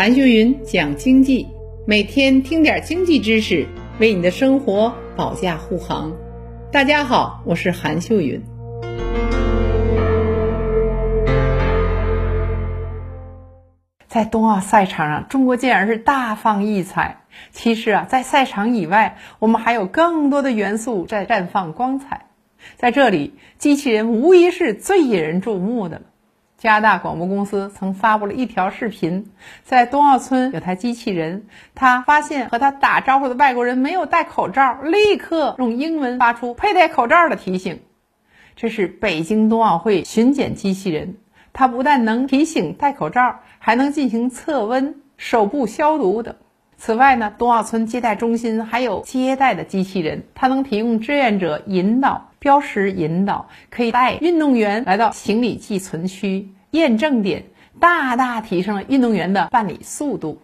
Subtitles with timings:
[0.00, 1.46] 韩秀云讲经济，
[1.86, 3.66] 每天听点经济知识，
[3.98, 6.16] 为你的生活保驾护航。
[6.72, 8.42] 大家好，我是韩秀云。
[14.08, 17.24] 在冬奥赛场上，中国竟然是大放异彩。
[17.50, 22.30] 其实啊，在赛场以外，我们还有更多的元素在绽放光彩。
[22.78, 26.00] 在这里，机器人无疑是最引人注目的。
[26.60, 29.30] 加拿大广播公司曾发布了一条视频，
[29.62, 37.80] 在冬奥村有台机器人，他发现和他打招呼的外国人没有戴口罩，立刻用英文发出佩戴口罩的提醒。
[38.56, 41.16] 这是北京冬奥会巡检机器人，
[41.54, 46.36] 它不但能提醒戴口罩，还能进行测温、手部消毒等。
[46.76, 52.29] 此外呢，冬奥村接待中心还有接待的机器人，它能提供志愿者引导。
[52.40, 57.44] 标识引导可以带运动员来到行李寄存区验证点，
[57.78, 60.40] 大大提升了运动员的办理速度。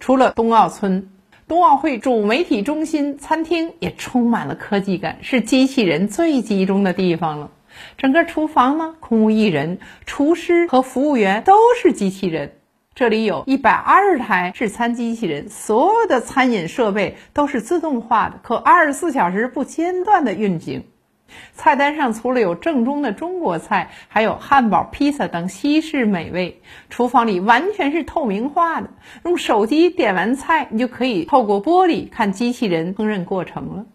[0.00, 1.10] 除了冬奥村，
[1.46, 7.50] 冬奥会主媒体中心餐厅也充满了科技感，是机器人最集中的地方了。
[7.98, 12.52] 整个厨房呢空无一人，厨师和服务员都是机器人。
[12.94, 20.84] 这里有一百二十台制餐机器人，所有的餐饮设备都是自动化的，可二十四小时不间断的运行。
[21.54, 26.60] 菜单上除了有正宗的中国菜，还有汉堡、披萨等西式美味。
[26.90, 28.90] 厨房里完全是透明化的，
[29.24, 33.86] 用手机点完菜，你就可以透过玻璃看机器人烹饪过程了。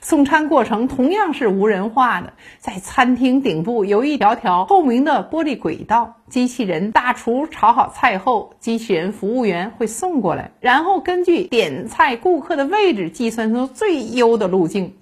[0.00, 14.94] 送餐过程同样是无人化的，在餐厅顶部有一条条透明的玻璃轨道，机器人大厨炒好菜后，机器人服务员会送过来，然后根据点菜顾客的位置计算出最优的路径。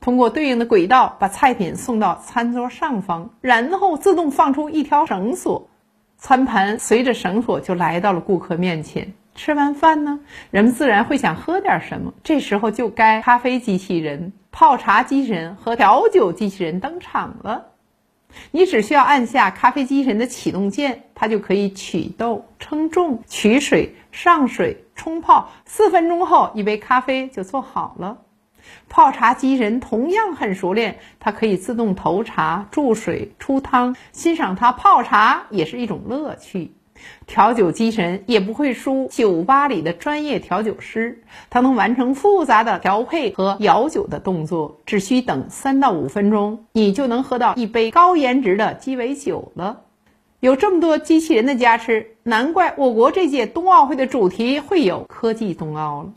[0.00, 5.68] 通过对应的轨道把菜品送到餐桌上方，然后自动放出一条绳索，
[6.18, 9.14] 餐盘随着绳索就来到了顾客面前。
[9.34, 17.66] 吃完饭呢，人们自然会想喝点什么，这时候就该咖啡机器人、泡茶机器人和调酒机器人登场了。
[18.50, 25.50] 你只需要按下咖啡机器人的启动键，它就可以取豆、称重、取水、上水、冲泡。
[25.64, 28.18] 四分钟后，一杯咖啡就做好了。
[28.88, 36.72] 泡茶机人同样很熟练，它可以自动投茶、注水、出汤，欣赏它泡茶也是一种乐趣。
[37.26, 49.82] 调酒机神也不会输酒吧里的专业调酒师，它能完成复杂的调配和摇酒的动作，只需等三到五分钟，你就能喝到一杯高颜值的鸡尾酒了。
[50.40, 56.12] 有这么多机器人的加持，难怪我国这届冬奥会的主题会有科技冬奥了。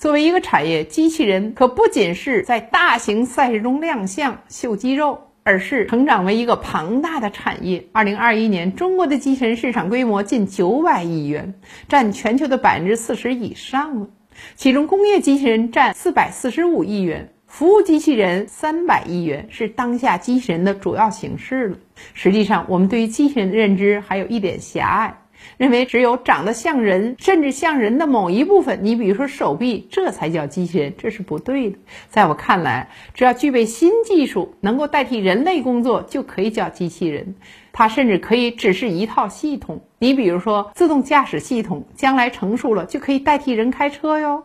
[0.00, 7.84] 作为一个产业，机器人可不仅是在大型赛事中亮相秀肌肉，而是成长为一个庞大的产业。
[7.92, 11.52] 二零二一年，中国的机器人市场规模近九百亿元，
[11.86, 14.08] 占全球的百分之四十以上了。
[14.54, 21.76] 其中，工业机器人占四百四十五亿元，服务机器人三百亿元，是当下机器人的主要形式了。
[22.14, 25.18] 实际上，我们对于机器人的认知还有一点狭隘。
[25.56, 31.78] 认为只有长得像人，甚至像人的某一部分，你比如说手臂，这才叫机器人，这是不对的。
[32.08, 37.34] 在我看来，只要具备新技术，能够代替人类工作，就可以叫机器人。
[37.72, 39.84] 它甚至可以只是一套系统。
[39.98, 44.44] 你比如说自动驾驶系统，将来成熟了就可以代替人开车哟。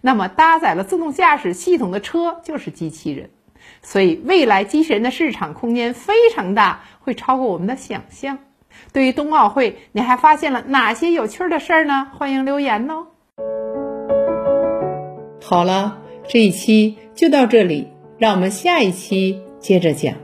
[0.00, 3.30] 那么搭载了自动驾驶系统的车就是机器人。
[3.82, 8.38] 所以未来机器人的市场空间非常大，会超过我们的想象。
[8.92, 12.08] 对于冬奥会，你还发现了哪些有趣的事儿呢？
[12.18, 13.06] 欢迎留言哦。
[15.42, 17.88] 好了，这一期就到这里，
[18.18, 20.14] 让我们下一期接着讲。